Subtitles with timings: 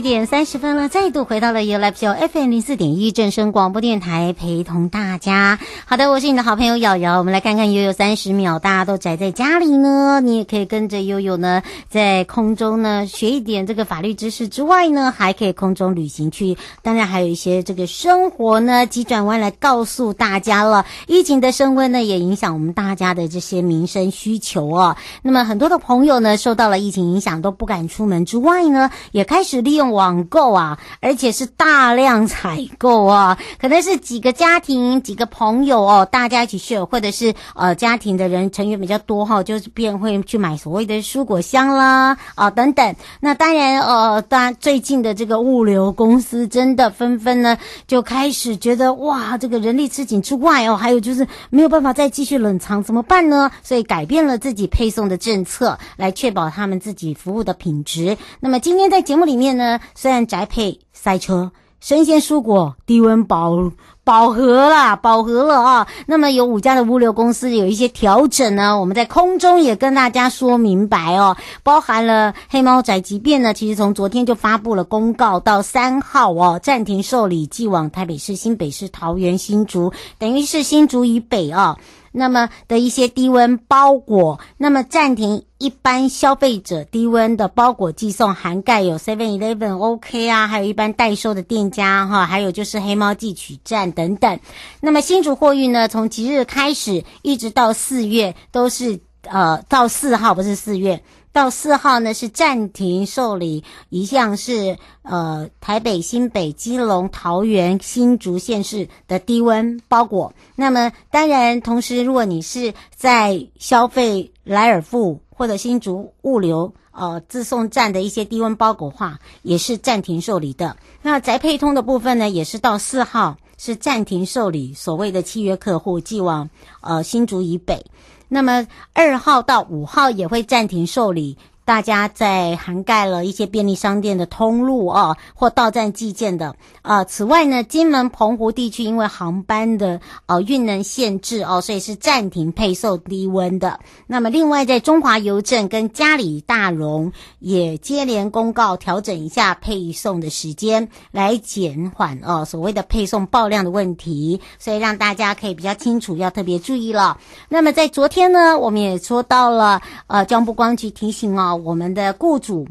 [0.00, 5.58] 一点三十分了，再度回到了 You Live Show FM 零四点一正声广播电台，陪同大家。
[5.84, 7.18] 好的，我是你的好朋友瑶瑶。
[7.18, 16.56] 我们来看看悠悠三十秒，大家都宅在家里呢，你也可以跟着悠悠呢，在空中呢学一点这个法律知识之外呢，还可以空中旅行去。
[16.80, 20.86] 当然还有一些这个生活呢急转弯来告诉大家了。
[21.08, 24.96] 疫情的升温呢，也影响我们大家的这些民生需求哦。
[25.20, 42.96] 那么很多的朋友呢，受到了疫情影响，都不敢出门之外呢，也开始利用网购啊，而且是大量采购啊，可能是几个家庭、几个朋友哦，大家一起去，或者是呃家庭的人成员比较多哈，就是便会去买所谓的蔬果箱啦啊等等。
[43.20, 53.50] 那当然呃，当然最近的这个物流公司真的纷纷呢就开始觉得哇，这个人力吃紧之外哦，还有就是没有办法再继续冷藏，怎么办呢？
[53.62, 58.16] 所以改变了自己配送的政策，来确保他们自己服务的品质。
[58.40, 63.70] 那么今天在节目里面呢，虽然宅配塞车，生鲜蔬果低温饱
[64.02, 65.86] 饱和了，饱和了啊。
[66.06, 71.36] 那么有五家的物流公司有一些调整呢，我们在空中也跟大家说明白哦。
[71.62, 81.76] 包含了黑猫宅急便呢，其实从昨天就发布了公告，到三号哦暂停受理寄往台北市、新北市、桃园、新竹，等于是新竹以北啊。
[82.12, 94.40] 那么的一些低温包裹，那么暂停一般消费者低温的包裹寄送，涵盖有 Seven Eleven、OK 啊，还有一般代收的店家哈，还有就是黑猫寄取站等等。
[94.80, 101.02] 那么新竹货运呢，从即日开始一直到四月都是呃到四号，不是四月。
[101.32, 110.34] 到四号呢是暂停受理，一项是呃台北、新北、基隆、桃园、新竹县市的低温包裹。
[110.56, 120.76] 那么当然，同时如果你是在消费莱尔富或者新竹物流呃自送站的一些低温包裹话，也是暂停受理的。
[121.00, 127.86] 那宅配通的部分呢，也是到四号是暂停受理所谓的契约客户寄往呃新竹以北。
[128.32, 128.64] 那么
[128.94, 131.36] 二号到五号也会暂停受理。
[131.70, 137.04] 大家在涵盖了一些便利商店的通路啊，或到站寄件的啊。
[137.04, 143.78] 此外呢，金门、澎湖地区因为航班的呃运能限制哦，所以是暂停配送低温的。
[144.08, 154.40] 那么另外，在中华邮政跟嘉里大荣也接连公告调整一下配送的时间，来减缓哦所谓的配送爆量的问题。
[154.58, 157.16] 所以让大家可以比较清楚，要特别注意了。
[157.48, 161.59] 那么在昨天呢，我们也说到了呃，交通部光局提醒哦。
[161.64, 162.68] 我们的雇主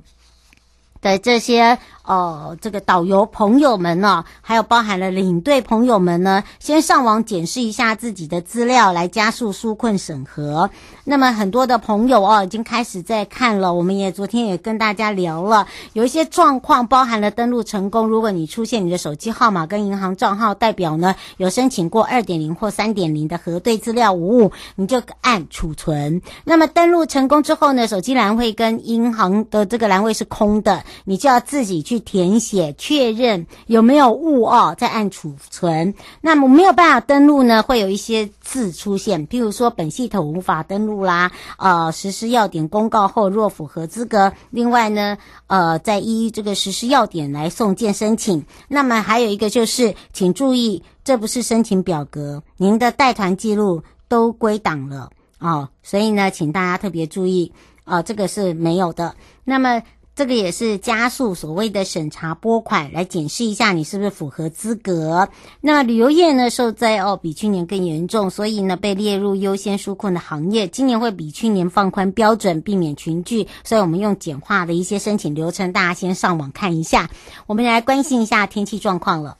[1.01, 1.79] 的这些。
[2.09, 10.71] 哦，这个导游朋友们呢，还有包含了领队朋友们呢，先上网检视一下自己的资料，来加速纾困审核。
[11.03, 13.75] 那么很多的朋友哦，已经开始在看了。
[13.75, 18.07] 我们也昨天也跟大家聊了，有一些状况包含了登录成功。
[18.07, 26.19] 如果你出现你的手机号码跟银行账号，代表呢有申请过二点零或三点零的核对资料无误，你就按储存。
[26.43, 31.98] 那么登录成功之后呢，手机栏位跟银行的这个栏位是空的，你就要自己去。
[31.99, 35.93] 填写确认有没有误哦，再按储存。
[36.21, 48.43] 那么没有办法登录呢，会有一些字出现，譬如说本系统无法登录啦，呃，实施要点公告后若符合资格，另外呢，呃，再依这个实施要点来送件申请。
[48.67, 55.09] 那么还有一个就是，请注意，这不是申请表格，您的带团记录都归档了
[55.39, 57.51] 哦，所以呢，请大家特别注意
[57.83, 59.15] 啊，这个是没有的。
[59.43, 59.81] 那么。
[60.19, 65.29] 这个也是加速所谓的审查拨款，来检视一下你是不是符合资格。
[65.61, 70.67] 那旅游业呢，受灾哦比去年更严重，所以呢被列入优先纾困的行业。
[70.67, 77.09] 今年会比去年放宽标准，避免群聚，所以我们用简化的一些申请流程，大家先上网看一下。
[77.47, 79.37] 我们来关心一下天气状况了。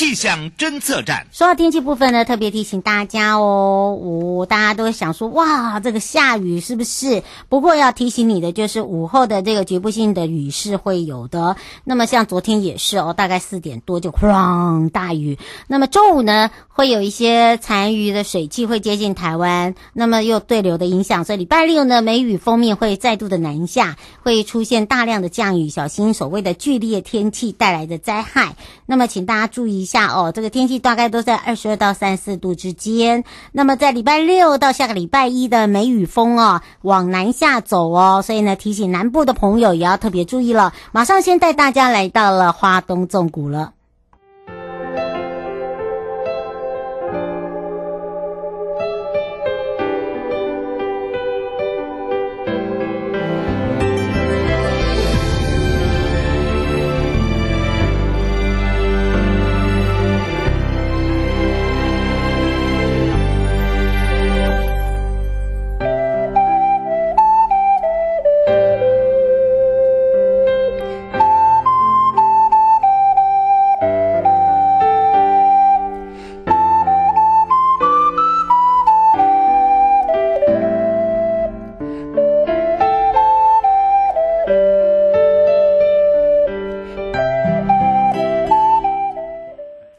[0.00, 1.26] 气象侦测站。
[1.30, 7.22] 说到天气部分呢，特别提醒大家哦，我、哦、大家都想说，哇，这个下雨是不是？
[7.50, 11.56] 不过要提醒你的就是，午后的这个局部性的雨是会有的。
[11.84, 15.38] 那么像昨天也是哦，大概四点多就哐大雨。
[15.66, 16.50] 那么中午呢，
[16.80, 28.56] 会有一些残余的水汽会接近台湾，那么又对流的影响，所以礼拜六呢，梅雨锋面会再度的南下，会出现大量的降雨，小心所谓的剧烈天气带来的灾害。
[28.86, 33.24] 那么请大家注意一下哦，这个天气大概都在二十二到三十四度之间。
[33.52, 40.72] 那么在礼拜六到下个礼拜一的梅雨锋哦，往南下走哦，所以呢，提醒南部的朋友也要特别注意了。
[40.92, 43.74] 马上先带大家来到了花东纵谷了。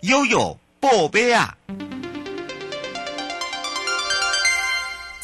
[0.02, 1.56] 悠悠宝贝啊。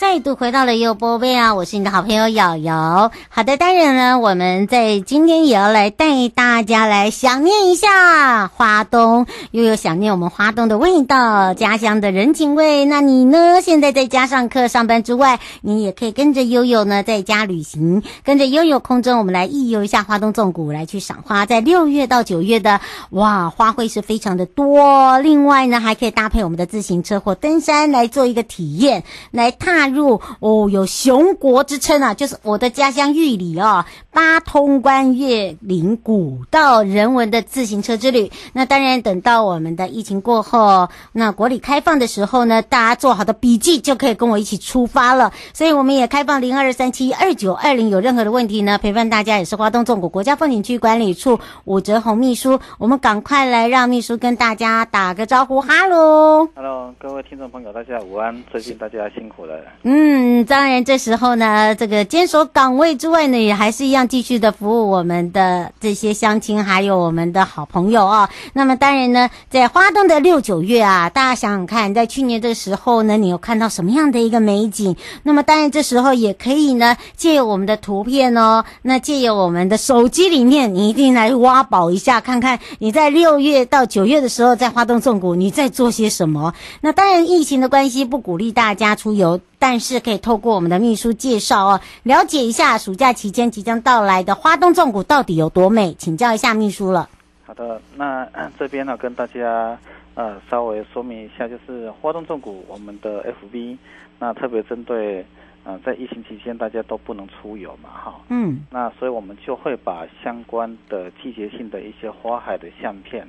[0.10, 1.54] 再度回到了优波贝啊！
[1.54, 3.12] 我是你的好朋友瑶瑶。
[3.28, 12.86] 好的，当然呢，我们在今天也要来带大家来想念一下花东，又有想念我们花东的味道，家乡的人情味。
[12.86, 13.60] 那你呢？
[13.62, 21.46] 现在在家上课、上班之外，你也可以跟着悠悠呢，在家旅行，跟着悠悠空中，我们来一游一下花东纵谷，来去赏花。
[21.46, 25.20] 在六月到九月的哇，花卉是非常的多。
[25.20, 29.97] 另外呢，还可以搭配我们的自行车或登山来做一个体验，来踏入。
[30.40, 38.32] 哦，有熊国之称啊，就是我的家乡玉里哦，八通关越岭古道人文的自行车之旅。
[38.54, 45.32] 那当然，等到我们的疫情过后，那国里开放的时候呢，大家做好的笔记就可以跟我一起出发了。
[45.54, 52.60] 所以我们也开放零二三七二九二零，有任何的问题呢，陪伴大家也是花东纵谷国家风景区管理处武哲红秘书。
[52.78, 59.56] 我们赶快来让秘书跟大家打个招呼，哈喽，哈喽，各位听众朋友，大家午安，最近大家辛苦了。
[59.90, 74.94] 嗯，当然，这时候呢，这个坚守岗位之外呢，也还是一样继续的服务我们的这些乡亲，还有我们的好朋友啊、那么，当然呢，在花东的六九月啊，大家想想看，在去年这个时候呢，你有看到什么样的一个美景？
[75.24, 86.54] 那么，当然这时候也可以呢，借由我们的图片哦，那借由我们的手机里面，你一定来挖宝一下，看看你在六月到九月的时候，在花东纵谷你在做些什么？
[86.82, 89.40] 那当然，疫情的关系，不鼓励大家出游。
[89.60, 97.10] 但是可以透过我们的秘书介绍哦，了解一下暑假期间即将到来的花东纵谷到底有多美，请教一下秘书了。
[97.46, 98.28] 好的，那
[98.60, 99.78] 这边呢跟大家
[100.16, 103.78] 呃稍微说明一下，就是花东纵谷我们的 FB，
[104.20, 105.26] 那特别针对
[105.64, 113.28] 呃在疫情期间大家都不能出游嘛，哈，嗯，那所以我们就会把相关的季节性的一些花海的相片。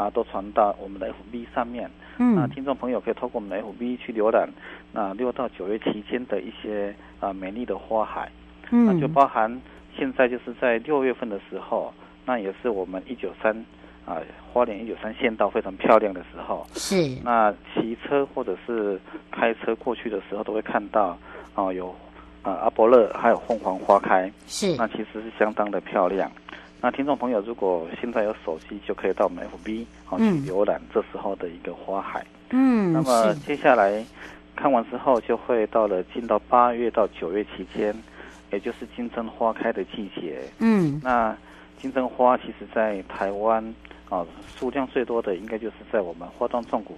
[0.00, 1.90] 啊，都传到我们的 FB 上面。
[2.16, 4.48] 嗯，那听众朋友可以透过我们的 FB 去浏览。
[4.92, 8.32] 那六到九月期间的一些啊美丽的花海。
[8.70, 9.60] 嗯，那就包含
[9.94, 11.92] 现在就是在六月份的时候，
[12.24, 13.54] 那也是我们一九三
[14.06, 14.16] 啊
[14.50, 16.66] 花莲一九三县道非常漂亮的时候。
[16.72, 17.06] 是。
[17.22, 18.98] 那骑车或者是
[19.30, 21.18] 开车过去的时候，都会看到
[21.54, 21.94] 啊有
[22.42, 24.32] 啊阿伯勒还有凤凰花开。
[24.46, 24.74] 是。
[24.76, 26.32] 那其实是相当的漂亮。
[26.82, 32.24] 那听众朋友，如果现在有手机，就可以到我们 FB 好去浏览这时候的一个花海。
[32.50, 34.02] 嗯，那么接下来
[34.56, 37.94] 看完之后，就会到了进到八月到九月期间，
[38.50, 40.40] 也就是金针花开的季节。
[40.58, 41.36] 嗯，那
[41.76, 43.62] 金针花其实在台湾
[44.08, 46.96] 啊数量最多的，应该就是在我们花东纵谷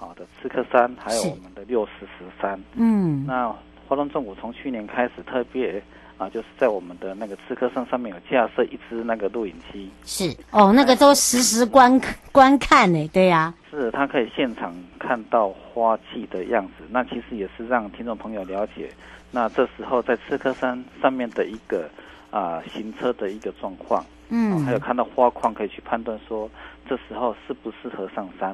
[0.00, 2.60] 啊的刺客山，还有我们的六十石山。
[2.74, 3.48] 嗯，那
[3.86, 5.80] 花东纵谷从去年开始特别。
[6.20, 10.36] 啊，就是在我们的那个赤科山上面有架设一支那个录影机，是。
[10.50, 11.98] 哦，那个都实时观
[12.30, 18.90] 观看呢，对呀、啊，是它可以现场看到花季的样子，那其实也是让听众朋友了解，
[19.30, 21.88] 那这时候在赤科山上面的一个
[22.30, 26.50] 啊行车的一个状况，嗯、啊，还有看到花况可以去判断说
[26.86, 28.50] 这时候适不适合上山，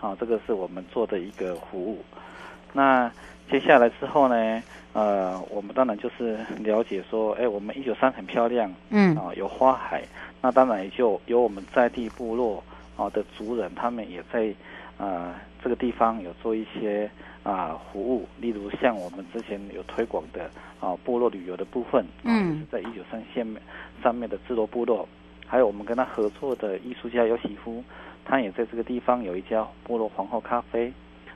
[0.00, 2.04] 啊，这个是我们做的一个服务，
[2.72, 3.10] 那
[3.50, 4.62] 接下来之后呢？
[4.92, 10.02] 呃，我们当然就是了解说，哎，我们一九三很漂亮，嗯，啊，有花海，
[10.42, 12.62] 那当然也就有我们在地部落
[12.96, 14.52] 啊的族人，他们也在
[14.98, 17.08] 呃这个地方有做一些
[17.44, 23.46] 啊服务，例如像我们之前有推广的啊部落旅游的部分，嗯，在一九三线
[24.02, 25.08] 上面的智罗部落，
[25.46, 27.84] 还有我们跟他合作的艺术家尤喜夫，
[28.24, 30.92] 他也在这个地方有一家部落皇后咖啡。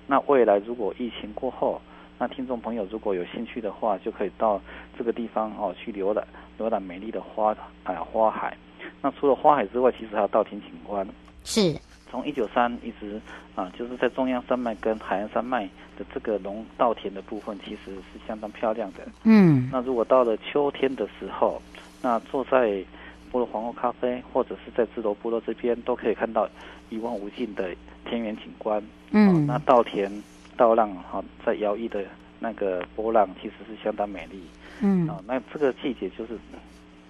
[0.07, 1.81] 那未来如果疫情过后，
[2.19, 4.61] 那听众朋友如果有兴趣的话，就可以到
[4.97, 6.25] 这个地方哦去浏览
[6.59, 8.57] 浏览美丽的花啊、呃、花海。
[9.03, 11.07] 那除了花海之外，其实还有稻田景观。
[11.43, 11.75] 是。
[12.11, 13.21] 从一九三一直
[13.57, 15.65] 啊，就是在中央山脉跟海岸山脉
[15.99, 19.01] 的这个农稻田的部分，其实是相当漂亮的。
[19.25, 19.69] 嗯。
[19.73, 21.61] 那如果到了秋天的时候，
[22.01, 22.69] 那坐在
[23.33, 26.49] 菠萝皇后咖啡，或者是在智罗部落这边，都可以看到
[26.89, 27.75] 一望无尽的
[28.09, 28.81] 田园景观。
[29.11, 29.29] 嗯。
[29.35, 30.11] 哦、那稻田。
[30.57, 32.05] 稻浪哈，在摇曳的
[32.39, 34.43] 那个波浪，其实是相当美丽。
[34.81, 36.39] 嗯，啊，那这个季节就是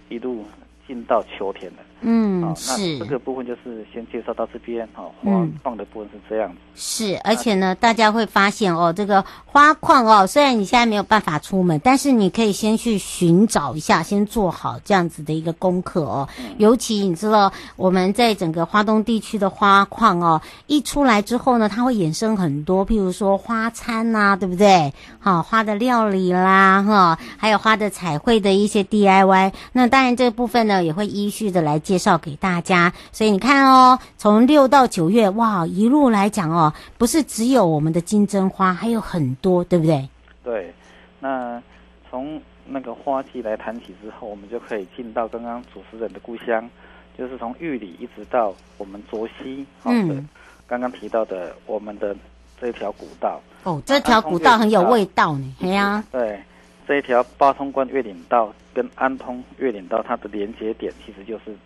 [0.09, 0.45] 一路
[0.87, 1.79] 进到秋天了。
[2.07, 6.57] 嗯，啊，那这个部分就是先介绍到这边哈，花放的部分是这样子。
[6.75, 16.29] 是，而且呢，大家会发现哦，这个花矿哦，虽然你现在没有办法出门，但是你可以先去寻找一下，先做好这样子的一个功课哦。
[16.39, 24.93] 嗯、尤其你知道，我们在整个花东地区的花矿哦，一出来之后呢，它会衍生很多，譬如说花餐呐、啊，对不对？
[25.21, 29.53] 好，花的料理啦，哈，还有花的彩绘的一些 DIY。
[29.73, 32.93] 那当然这个部分呢，也会依序的来介绍给大家。
[33.13, 36.73] 所以你看哦，从六到九月，哇，一路来讲哦。
[36.99, 40.09] 不是只有我们的金针花，还有很多，对不对？
[40.43, 40.75] 对，
[41.21, 41.63] 那
[42.11, 46.69] 从那个花季来谈起之后，我们就可以进到刚刚主持人的故乡，
[47.17, 50.29] 就是从玉里一直到我们卓溪，嗯，
[50.67, 52.17] 刚刚提到的我们的
[52.61, 53.41] 这条古道。
[53.65, 56.05] 哦，这条古道很有味道呢，对呀。
[56.13, 56.39] 对，
[56.87, 61.57] 这一条八通关越岭道跟安通越岭道，它的连接点其实就是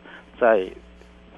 [0.41, 0.67] 在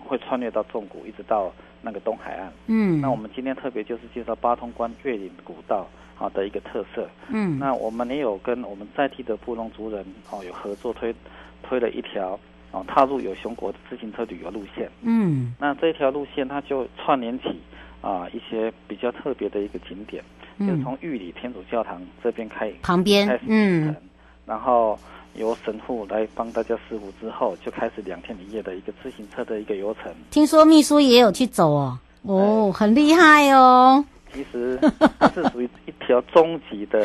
[0.05, 1.53] 会穿越到纵谷，一直到。
[1.83, 11.15] 那个东海岸，嗯，那我们今天特别就是介绍八通关越岭古道好的一个特色，嗯，那我们也有跟我们在地的布农族人哦有合作推
[11.63, 12.39] 推了一条
[12.71, 17.59] 哦踏入有熊国的自行车旅游路线，嗯，那这条路线它就串联起
[18.03, 20.23] 啊一些比较特别的一个景点，
[20.59, 23.97] 嗯，就从玉里天主教堂这边开旁边，嗯，
[24.45, 24.99] 然后。
[25.35, 30.13] 由神父来帮大家施符之后，就开始两天一夜的一个自行车的一个游程。
[30.31, 34.05] 听说秘书也有去走哦，哦，很厉害哦。
[34.33, 34.79] 其实
[35.19, 37.05] 它是属于一条终极的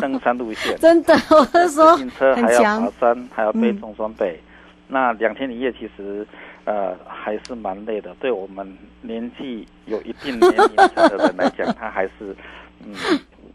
[0.00, 0.76] 登山路线。
[0.80, 4.38] 真的，我是说，自行车还要爬山，还要背重装备。
[4.42, 4.44] 嗯、
[4.88, 6.26] 那两天一夜其实
[6.64, 12.36] 呃还是蛮累的，对我们年纪有一定年龄的人来讲，他还是
[12.84, 12.94] 嗯。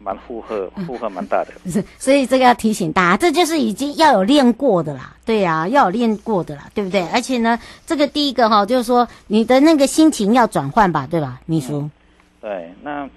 [0.02, 1.52] 蛮负荷， 负荷蛮大的。
[1.70, 5.16] 是， 所以这个要提醒大家，这就是已经要有练过的啦。
[5.24, 7.06] 对呀、啊，要有练过的啦，对不对？
[7.08, 11.90] 而且呢，这个第一个哈，就是说你的那个心情要转换吧，对吧，秘书、嗯？
[12.40, 13.08] 对，那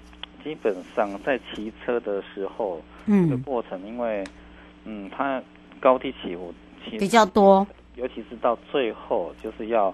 [0.44, 4.24] 基本上在骑车的时候，嗯，这个过程因为，
[4.84, 5.42] 嗯，它
[5.80, 6.54] 高低起伏
[6.98, 7.66] 比较多，
[7.96, 9.92] 尤其是到最后就是要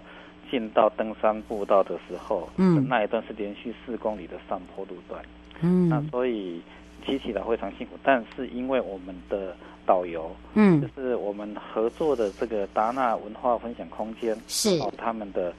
[0.50, 5.18] 进到登山步道的时候，嗯，那一段是连续四公里的上坡路段。
[5.62, 6.60] 嗯，那所以
[7.04, 9.54] 骑起来非常辛苦，但是因为我们的
[9.84, 14.78] 导游，嗯，就是我们合作的这个达纳文化分享空间，是。
[14.96, 15.52] 他们的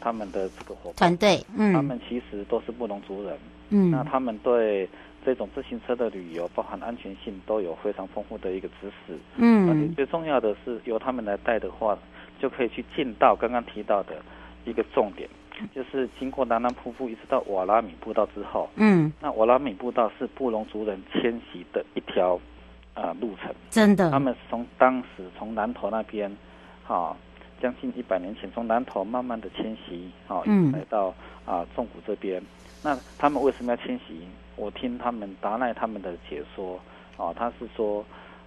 [0.00, 3.38] 他们的这个伙伴团队，嗯，他们其实都是布农族人，
[3.70, 4.88] 嗯，那他们对
[5.24, 11.98] 这种自行车的旅游，包含安全性，都有非常丰富的一个知识，嗯，而且最重要的是由他们来带的话，
[12.40, 14.14] 就可以去进到刚刚提到的
[14.64, 15.28] 一个重点。
[15.74, 22.34] 就是经过南南瀑布一直到瓦拉米步道之后，嗯，那瓦拉米步道是布隆族人迁徙的一条
[22.94, 26.30] 啊、呃、路程，真的，他们是从当时从南头那边，
[26.84, 27.16] 哈、哦，
[27.60, 31.14] 将近一百年前从南头慢慢的迁徙，哈、哦，嗯，来到
[31.44, 32.42] 啊纵、呃、谷这边。
[32.82, 34.20] 那他们为什么要迁徙？
[34.56, 36.76] 我听他们达赖他们的解说，
[37.16, 38.00] 啊、哦，他是说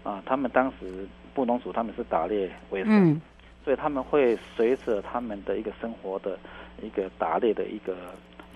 [0.03, 3.11] 啊、呃，他们当时布农族他们是打猎为生。
[3.11, 3.21] 嗯
[3.63, 6.37] 所以他们会随着他们的一个生活的
[6.81, 7.95] 一个打猎的一个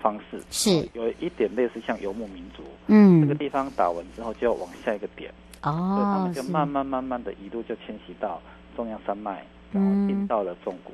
[0.00, 2.62] 方式，是有一点类似像游牧民族。
[2.86, 5.32] 嗯，这个地方打完之后就要往下一个点。
[5.62, 8.40] 哦，所以他们就慢慢慢慢的一路就迁徙到
[8.76, 10.92] 中央山脉，然后进到了纵谷。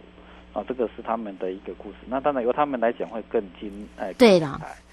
[0.52, 1.96] 啊，这个是他们的一个故事。
[2.06, 4.12] 那当然由他们来讲会更精哎。
[4.12, 4.46] 对的，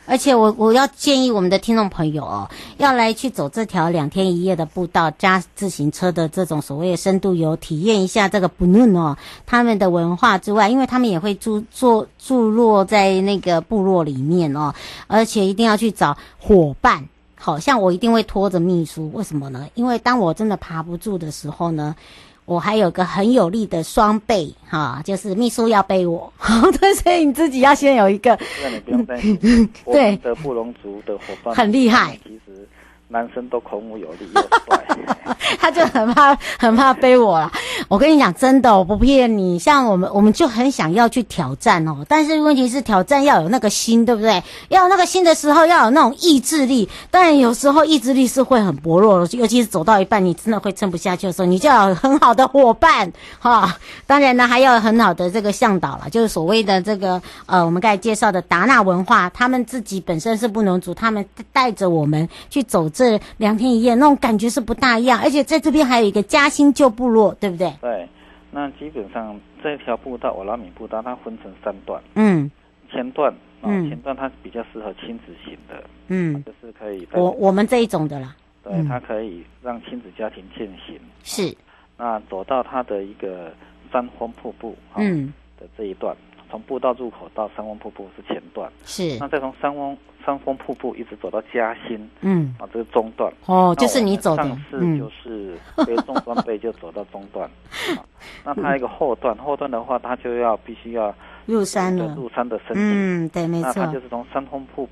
[0.05, 14.73] 而且我我要建议我们的听众朋友哦，要来去走这条两天一夜的步道加自行车的这种所谓的深度游，体验一下这个布农哦他们的文化之外，因为他们也会住住住落在那个部落里面哦，
[15.07, 17.07] 而且一定要去找伙伴。
[17.35, 19.67] 好像我一定会拖着秘书，为什么呢？
[19.75, 21.95] 因为当我真的爬不住的时候呢。
[22.45, 26.31] 我还有个很有力的双倍哈，就是秘书要背我，
[26.79, 28.37] 对，所以你自己要先有一个。
[28.63, 32.17] 那你不用担心， 我们的布隆族的伙伴很厉害。
[32.23, 32.67] 其实
[33.11, 34.85] 男生都孔武有力又帅，
[35.59, 37.51] 他就很怕很怕背我了。
[37.89, 39.59] 我跟你讲，真的，我不骗你。
[39.59, 42.05] 像我们，我们就很想要去挑战哦。
[42.07, 44.41] 但是问题是，挑战要有那个心，对不对？
[44.69, 46.87] 要有那个心的时候，要有那种意志力。
[47.09, 53.75] 当然，有时候意志力是会很薄弱，尤其是走到一半，你真的会撑不下去的时候，你就要有很好的伙伴哈、
[54.07, 65.19] 当然呢，还要有很好的这个向导了，就是所谓的这个呃，我们刚才介绍的达纳文化，他们自己本身是布农族，他们带着我们去走这两天一夜，那种感觉是不大一样。
[65.19, 67.73] 而且在这边还有一个嘉兴旧部落，对不对？
[67.81, 68.07] 对，
[68.51, 71.99] 那基本上这条步道瓦拉米步道，它分成三段。
[72.13, 72.51] 嗯，
[72.91, 77.07] 前段，嗯，前段它比较适合亲子型的，嗯，就是可以。
[77.13, 78.35] 我我们这一种的啦。
[78.63, 80.99] 对，它可以让亲子家庭进行。
[81.23, 81.57] 是。
[81.97, 83.51] 那走到它的一个
[83.91, 86.15] 三峰瀑布，嗯，的这一段，
[86.51, 88.69] 从步道入口到三峰瀑布是前段。
[88.85, 89.17] 是。
[89.19, 89.97] 那再从三峰。
[90.23, 97.49] 三峰瀑布一直走到嘉兴，嗯，啊，这是中段哦，就是你走的，上次就是背重装备就走到中段，
[97.97, 98.05] 啊，
[98.45, 101.11] 那它一个后段，后段的话，它就要必须要
[101.47, 104.87] 入山了，入山的身体，嗯，对，没错，那它就是从三峰瀑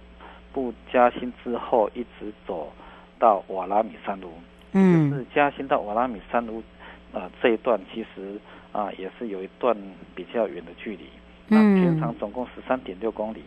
[0.51, 2.73] 布嘉兴之后一直走
[3.19, 4.33] 到瓦拉米山路，
[4.71, 6.63] 嗯，就是嘉兴到瓦拉米山路，
[7.13, 9.77] 呃，这一段其实啊也是有一段
[10.15, 11.05] 比较远的距离，
[11.49, 13.43] 嗯，全长总共十三点六公里。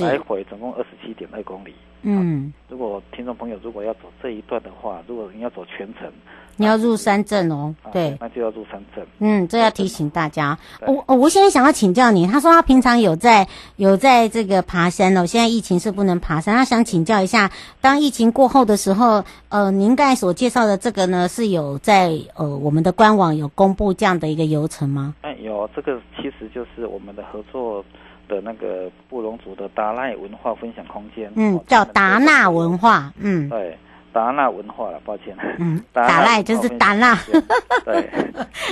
[0.00, 1.74] 来回总共二十七点二公里。
[2.02, 6.08] 嗯，如果听众朋友如果要走这一段的话，如果你要走全程，
[6.54, 7.74] 你要入山镇哦。
[7.92, 9.04] 对，那就要入山镇。
[9.18, 10.56] 嗯，这要提醒大家。
[10.86, 15.26] 我我我现在想要请教你，他说他平常有在有在这个爬山哦。
[15.26, 17.50] 现在疫情是不能爬山，他想请教一下，
[17.80, 25.14] 当疫情过后的时候，呃，您刚才所介绍的这个呢，是有在呃我们的官网有公布这样的一个游程吗？
[25.22, 27.84] 哎，有，这个其实就是我们的合作。
[28.28, 33.76] 的那个布隆族的达赖文化分享空间，嗯，叫达纳文化，嗯，对，
[34.12, 37.18] 达纳文化了，抱歉，嗯， 达赖就是达纳，
[37.84, 38.08] 对，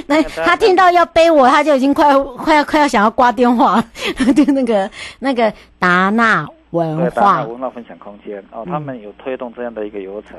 [0.07, 3.83] 那他听到要背我，他就已经快快要快要想要挂电话，
[4.37, 8.43] 就那个那个达纳文化，达纳文化分享空间。
[8.51, 10.39] 哦，他们有推动这样的一个流程，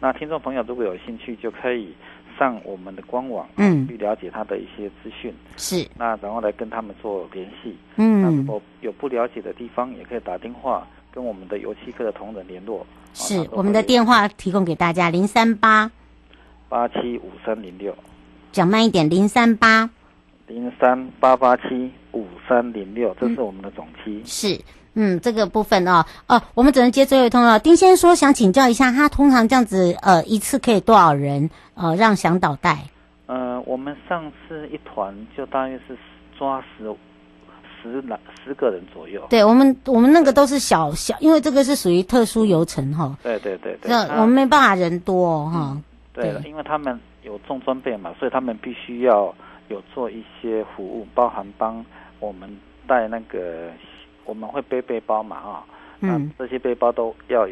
[0.00, 1.94] 那听众朋友如果有兴趣，就可以。
[2.42, 15.90] 上我们的官网，嗯，去了解他的一些资讯，是，那然后来跟他们做联系，嗯，那如果有不了解的地方，也可以打电话跟我们的油漆科的同仁联络，是，我们的电话提供给大家零三八。
[16.68, 17.94] 八七五三零六，
[18.50, 19.88] 讲慢一点，零三八。
[20.48, 24.58] 零三八八七五三零六，这是我们的总机，是。
[24.94, 27.58] 嗯，这个部分哦，哦，我们只能接最后一通了。
[27.58, 31.48] 丁先生说想请教一下，他通常这样子，呃，一次可以多少人？
[31.74, 32.78] 呃，让向导带？
[33.26, 35.96] 呃，我们上次一团就大约是
[36.38, 36.94] 抓十
[37.82, 39.22] 十来十个人左右。
[39.30, 43.16] 对我们，我们那个都是小小，因为这个是属于特殊游程哈。
[43.22, 43.90] 对对对对。
[43.90, 45.84] 那我们没办法人多哦哈、嗯。
[46.12, 49.34] 对了，因为他们有重装备嘛，所以他们必须要
[49.68, 51.82] 有做一些服务，包含帮
[52.20, 52.54] 我们
[52.86, 53.70] 带那个。
[54.24, 55.64] 我们会背背包嘛啊，
[56.00, 57.48] 嗯，这些背包都要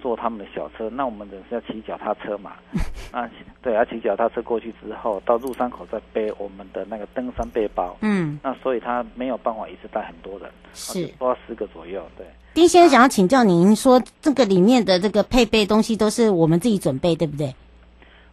[0.00, 2.52] 坐他们的小车，那我们人是要骑脚踏车嘛，
[3.12, 3.30] 啊，
[3.62, 12.26] 对，要骑脚踏车过去之后，到入山口再背我们的那个登山背包，嗯，那所以他没有办法一次带很多人，是，多十个左右，对。
[12.54, 17.54] 丁先生想要请教您说，这个里面的这个配备东西都是我们自己准备，对不对？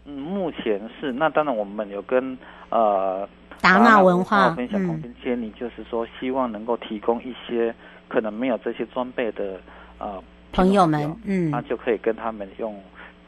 [0.05, 2.37] 嗯，目前是，那当然我们有跟
[2.69, 3.27] 呃。
[3.61, 7.73] 达纳文化分享空间接你，就是说希望能够提供一些
[8.07, 9.59] 可能没有这些装备的
[9.97, 12.81] 呃朋友们，嗯，那就可以跟他们用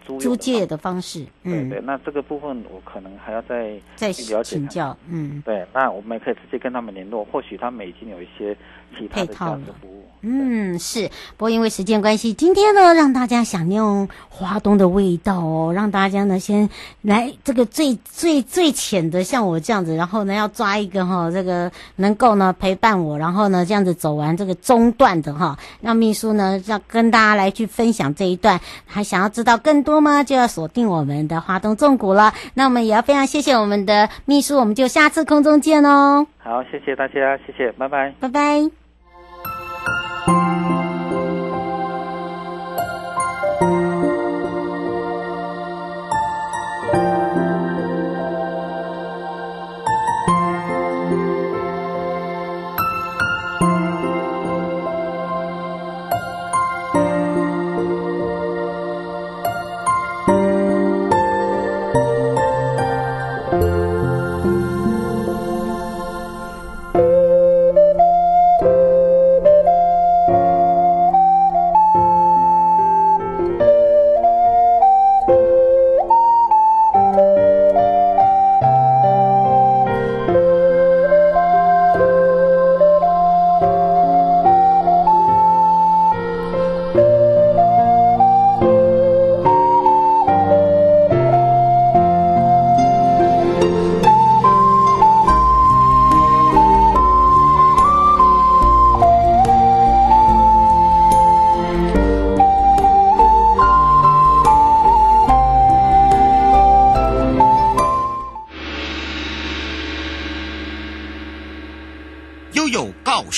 [0.05, 1.85] 租租借的方式，嗯，对对。
[1.85, 5.65] 那这个部分我可能还要再再了解请教，嗯，对。
[5.73, 8.55] 那我们也可以直接跟他们联络，或许他们已经有一些
[8.97, 10.05] 其他的价值服务。
[10.23, 16.69] 嗯，是，不过因为时间关系，今天呢，让大家享用花东的味道哦，让大家呢先
[17.01, 30.23] 来这个最最最浅的，像我这样子，然后呢要抓一个哈，这个能够呢陪伴我，然后呢这样子走完这个中段的哈，让秘书呢要跟大家来去分享这一段，还想要知道更多吗？
[30.23, 32.33] 就要锁定我们的华东重谷了。
[32.55, 36.25] 那我们也要非常谢谢我们的秘书，我们就下次空中见哦。
[36.39, 38.80] 好，谢谢大家，谢谢，拜拜，拜拜。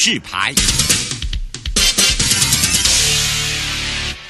[0.05, 0.53] 示牌。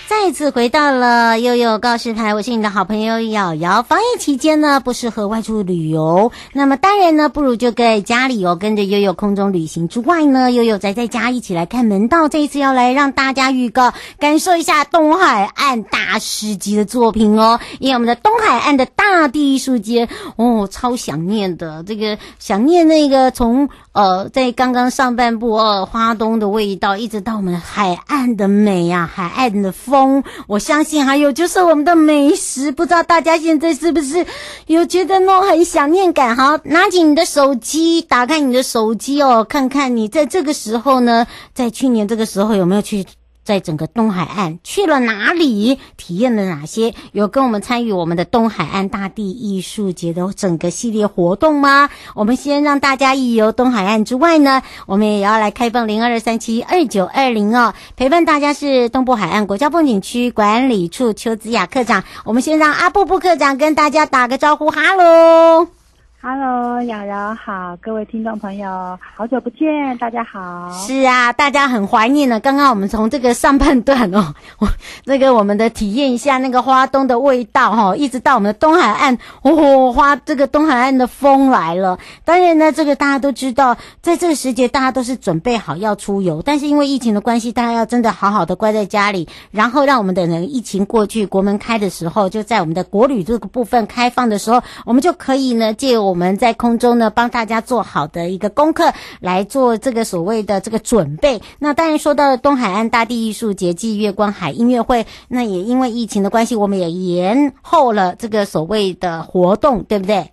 [0.08, 3.82] 再次回到了悠悠告示牌，我是你的好朋友瑶瑶。
[3.82, 12.30] 防疫期间呢，不适合外出旅游，那么当然呢，不如就在家里哦，跟着悠悠空中旅行之外呢，悠悠宅在家一起来看门道。
[12.30, 20.08] 这一次要来让大家预告，感受一下东海岸大师级的作品哦，因为我们的东海岸的大地艺术节
[20.38, 30.24] 哦，超想念的，这个想念那个从呃，在刚刚上半部哦，花东的味道，一直到我们海岸的美呀、啊，海岸的风。
[30.48, 34.26] 我相信还有就是我们的美食，不知道大家现在是不是
[34.66, 36.36] 有觉得呢很想念感？
[36.36, 43.06] 好，拿起你的手机，打开你的手机哦，看看你在这个时候呢，在去年这个时候有没有去。
[43.44, 46.94] 在整个东海岸去了哪里，体验了哪些？
[47.12, 51.90] 有跟我们参与我们的东海岸大地艺术节的整个系列活动吗？
[52.16, 57.74] 我们先让大家一游东海岸之外呢，我们也要来开放零二二三七二九二零哦。
[57.96, 62.04] 陪伴大家是东部海岸国家风景区管理处邱子雅科长。
[62.24, 65.83] 我们先让阿布布科长跟大家打个招呼，哈喽。
[66.26, 70.72] Hello，瑶瑶好，各位听众朋友，好久不见，大家好。
[70.72, 72.40] 是啊，大家很怀念呢。
[72.40, 74.70] 刚刚我们从这个上半段哦， 我
[75.04, 82.00] 那个我们的体验一下那个花东的味道哈、哦，一直到我们的东海岸，哦，花这个东海岸的风来了。
[82.24, 96.13] 当然呢，这个大家都知道，在这个时节，大家都是准备好要出游，但是因为疫情的关系，大家要真的好好的乖在家里，然后让我们的人疫情过去，国门开的时候，就在我们的国旅这个部分开放的时候，我们就可以呢借我。
[96.14, 101.42] 我们在空中呢，帮大家做好的一个功课，来做这个所谓的这个准备。
[101.58, 110.30] 那当然说到了东海岸大地艺术节暨月光海音乐会，那也因为疫情的关系，我们也延后了这个所谓的活动，对不对？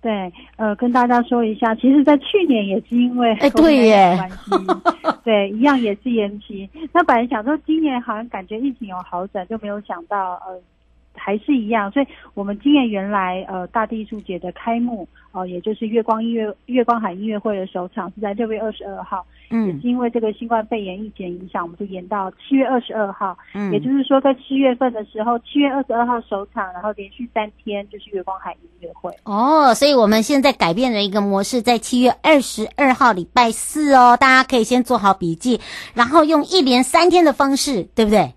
[0.00, 6.70] 对，呃，跟大家说一下，其实，在去年也是因为 哎，对耶，关系，对，一样也是延期。
[6.92, 10.56] 那本来想说今年好像感觉疫情有好转，就没有想到呃。
[11.18, 29.12] 还是一样，所以我们今年原来呃大地艺术节的开幕哦、呃，也就是月光音乐月光海音乐会的首场是在六月二十二号，嗯，也是因为这个新冠肺炎疫情影响，我们就延到七月二十二号，嗯，也就是说在七月份的时候，七月二十二号首场，然后连续三天就是月光海音乐会。
[29.24, 35.60] 哦，所以我们现在改变了一个模式，在七月二十二号礼拜四哦，大家可以先做好笔记，
[35.94, 38.32] 然后用一连三天的方式，对不对？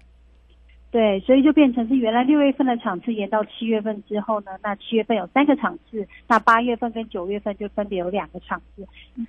[0.91, 8.85] 对，所以就变成是原来六月份的场次延到七月份之后呢，那七月份有三个场次，那八月份跟九月份就分别有两个场次，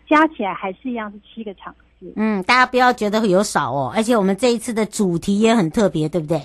[0.08, 2.12] 加起来还是一样是七个场次。
[2.16, 6.40] 嗯，大家不要觉得有少哦，而且我们这一次的主题也很特别，对不对？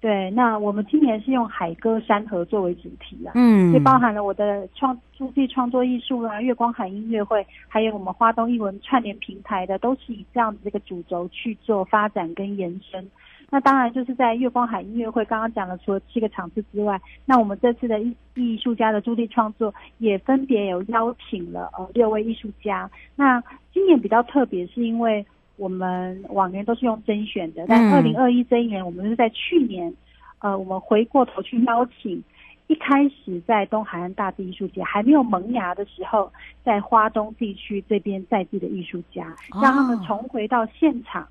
[0.00, 13.08] 对，那我们今年是用海歌山河作为主题啊，嗯，就包含了我的创驻地创作艺术啦、月光海音乐会，还有我们花东艺文串联平台的，都是以这样子这个主轴去做发展跟延伸。
[13.52, 22.88] 那当然就是在月光海音乐会刚刚讲了，除了七个场次之外，那我们这次的艺艺术家的驻地创作也分别有邀请了呃六位艺术家。
[23.16, 23.42] 那
[23.74, 29.92] 今年比较特别，是因为我们往年都是用甄选的，但二零二一这一年我们是在去年，
[30.38, 32.22] 呃，我们回过头去邀请
[32.68, 36.32] 一开始在东海岸大地艺术节还没有萌芽的时候，
[36.62, 41.26] 在花东地区这边在地的艺术家，让他们重回到现场。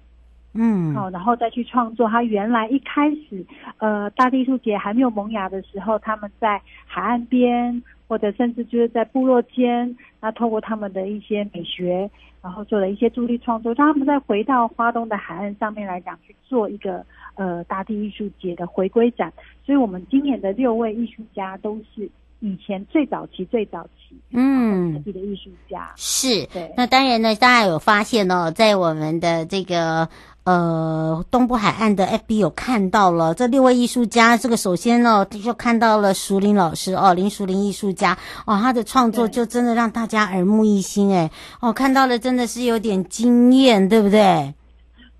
[0.54, 2.08] 嗯，好，然后再去创作。
[2.10, 3.46] 他原来一开始，
[3.78, 12.10] 呃，大地艺术节还没有萌芽的时候，他们在海岸边，或者甚至就是在部落间，那透过他们的一些美学，
[12.42, 19.32] 然后做了一些助力创作，让他们再回到花东的海岸上面来讲，去做一个呃大地艺术节的回归展。
[19.64, 22.10] 所以，我们今年的六位艺术家都是。
[22.42, 26.46] 以前最早期、最早期，嗯，自己的艺术家是。
[26.46, 30.08] 对，那当然呢，大家有发现哦，在我们的这个
[30.50, 34.36] 呃东部海岸的 FB 有看到了这六位艺术家。
[34.36, 41.30] 这个首先呢，就看到了熟林老师哦，林熟林艺术家哦，他的创作就真的让大家耳目一新哎，
[41.62, 44.54] 哦，看到了真的是有点惊艳，对不对？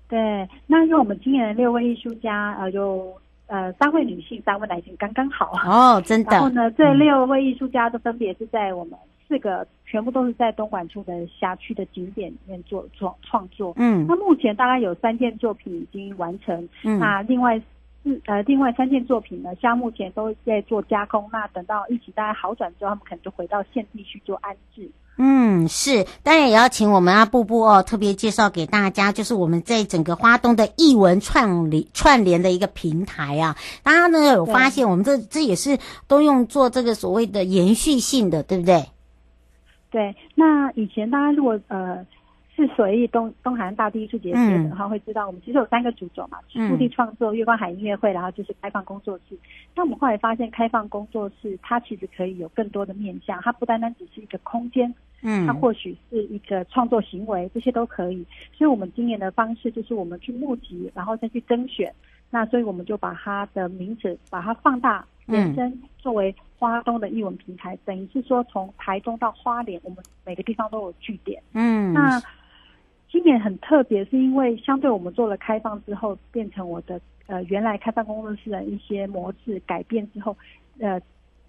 [0.08, 3.12] 对，那因为我们今年的六位艺术家呃有。
[3.52, 6.30] 呃，三位女性，三位男性，刚刚好哦，真的。
[6.30, 13.72] 然后呢，这六位艺术家都分别是在我们四个，嗯、全部都是在东莞处的辖区的景点里面做创创作。
[13.76, 16.68] 嗯，那目前大概有三件作品已经完成。
[16.84, 17.60] 嗯，那另外
[18.04, 21.28] 四呃，另外三件作品呢，像目前都在做加工。
[21.32, 24.88] 那等到疫情大概好转之后，他们可能就回到现地去做安置。
[25.18, 33.56] 嗯，是，当然也要请我们阿布布哦，特别介绍给大家，就是我们在整个花东的艺文串联串联的一个平台啊。
[33.82, 38.84] 大家呢有发现，我们这这也是都用做这个所谓的延续性的，对不对？
[39.90, 42.06] 对，那以前大家如果呃
[42.54, 49.36] 是随意东东海岸大地艺术节写的话，会知道我们其实有三个主轴嘛，驻地创作、月光海音乐会，然后就是开放工作室。
[49.74, 58.24] 那我们后来发现，开放工作室它其实可以有更多的面向，它不单单只是一个空间，嗯，它或许是一个创作行为，这些都可以。
[58.52, 61.92] 所以我们今年的方式就是我们去募集，然后再去甄选。
[62.30, 71.42] 那所以我们就把它的名字把它放大延伸，作为花东的艺文平台，等于是说从台中到花莲，我们每个地方都有据点。
[71.54, 72.22] 嗯，那。
[73.12, 80.36] 今年很特别，是因为相对我们做了开放之后，变成我的呃原来开放工作室的一些模式改变之后，
[80.78, 81.00] 呃，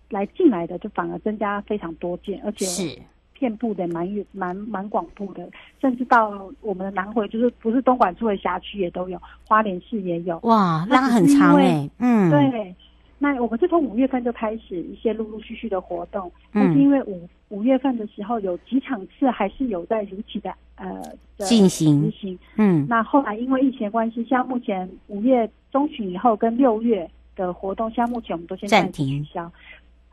[0.09, 2.99] 来进来的就反而增加非常多件，而且是
[3.33, 5.47] 遍布的蛮远蛮蛮广布的，
[5.79, 10.39] 甚至到我们的南回，就是不是东莞出的辖区也都有，花莲市也有。
[10.41, 12.75] 哇，那很长哎，嗯，对。
[13.23, 20.99] 那我们是从五月份就开始一些陆陆续续的活动，但是因为五五月份的时候有几场次还是有在如期的呃
[21.37, 29.51] 进行执行，嗯，那后来因为疫情的关系，像目前五月中旬以后跟六月的活动，像目前我们都先暂停取消。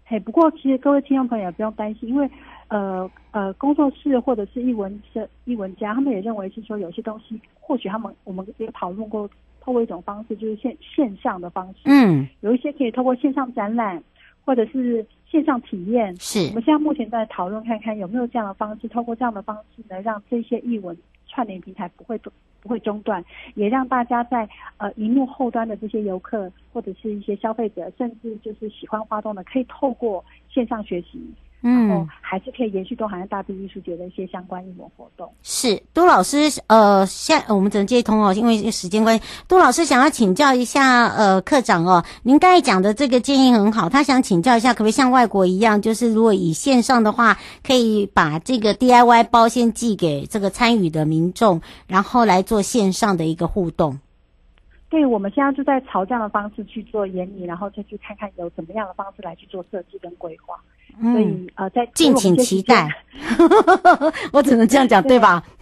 [0.05, 2.29] 嘿，不过其实各位听众朋友也不用担心，因为
[2.69, 9.27] 呃呃工作室或者是艺文社艺文家，他们也认为是说有些东西或许他们我们也讨论过。
[9.69, 14.03] 透过一种方式，就是线线上的方式，嗯，有一些可以透过线上展览，
[14.43, 16.17] 或者是线上体验。
[16.19, 22.19] 是，我们现在目前在讨论，看看有没有这样的方式，透过这样的方式呢，让这些译文串联平台不会
[22.63, 23.23] 不会中断，
[23.57, 31.21] 也让大家在呃荧幕后端的这些游客或者是一些消费者，甚至就是喜欢花东的，可以透过线上学习。
[31.61, 35.29] 嗯，还是可以延续东海岸大地艺术节的一些相关艺文活动。
[35.43, 36.37] 是，杜老师，
[36.69, 39.25] 呃，现我们只能接通哦，因为时间关系。
[39.49, 53.99] 杜老师想要请教一下，呃，课长哦，您刚才讲的这个建议很好，他想请教一下，可不可以像外国一样，就是如果以线上的话，可以把这个 DIY 包先寄给这个参与的民众，然后来做线上的一个互动。
[54.89, 60.55] 对，我们现在就在朝这样的方式去做研拟，然后再去看看有怎么样的方式来去做设计跟规划。
[61.01, 62.89] 所以、嗯、呃，在敬请期待，
[64.33, 65.43] 我只能这样讲，对，吧？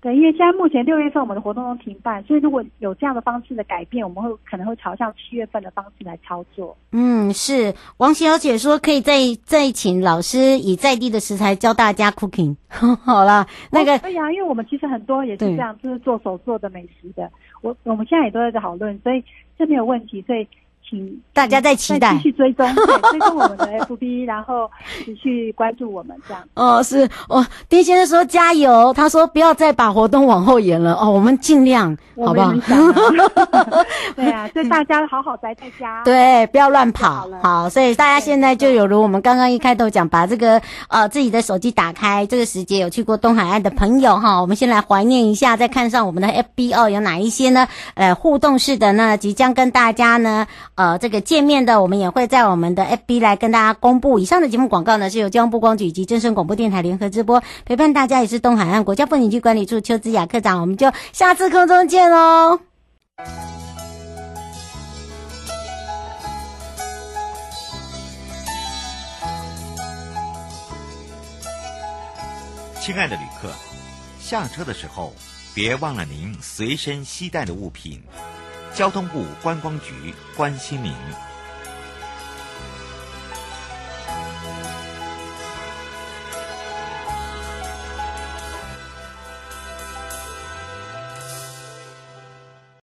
[0.00, 6.76] 对，因为现在目前六月份我们的活动都停办，所以如果有这样的方式的改变，我们会可能会朝向七月份的方式来操作。
[6.92, 12.54] 嗯，是王小姐说可以再再请老师以在地的食材教大家 cooking。
[12.70, 17.28] 好了，那个对呀、啊，因为我们其实很多也是这样，就是做手做的美食的。
[17.60, 19.24] 我我们现在也都在讨论，所以
[19.58, 20.46] 这没有问题，所以。
[20.88, 22.66] 请大家在期待，继续追踪，
[23.10, 24.70] 追踪我们的 FB，然后
[25.04, 26.42] 持续关注我们这样。
[26.54, 32.52] 哦，是哦，丁先生说加油，他说不要再把活动往后延了哦，我们尽量，好不好？
[34.16, 37.28] 对啊，所以大家好好宅在家， 对，不要乱跑。
[37.42, 47.68] 好，所以大家现在就有如我们刚刚一开头讲，把这个呃自己的手机打开，这个时节有去过东海岸的朋友哈，我们先来怀念一下，再看上我们的 FB 哦，有哪一些呢？
[47.94, 50.46] 呃，互动式的呢，即将跟大家呢。
[50.78, 54.20] 呃，这个见面的，我们也会在我们的 FB 来跟大家公布。
[54.20, 62.60] 以上的节目广告呢，是由交通部光局以及正声广播电台联合直播，陪伴大家也是东海岸国家风景区管理处邱子雅课长，我们就下次空中见喽。
[72.80, 73.50] 亲爱的旅客，
[74.20, 75.12] 下车的时候
[75.56, 78.00] 别忘了您随身携带的物品。
[78.78, 81.27] 交通部观光局关心您。